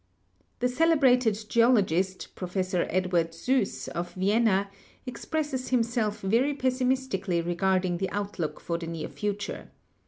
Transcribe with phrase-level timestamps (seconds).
[0.61, 4.71] The cele brated geologist, Professor Edward Suess, of Vienna,
[5.07, 9.69] ex presses himself very pessimistically regarding the outlook for the near future.